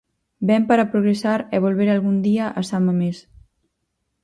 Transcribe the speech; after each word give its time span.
Ven 0.47 0.63
para 0.69 0.89
progresar 0.93 1.39
e 1.55 1.57
volver 1.65 1.89
algún 1.91 2.17
día 2.27 2.45
a 2.59 2.61
San 2.69 2.81
Mamés. 2.87 3.17